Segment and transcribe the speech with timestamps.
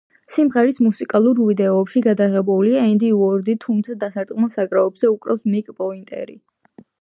[0.35, 6.37] სიმღერის მუსიკალურ ვიდეოში გადაღებულია ენდი უორდი, თუმცა დასარტყმელ საკრავებზე უკრავს მიკ პოინტერი.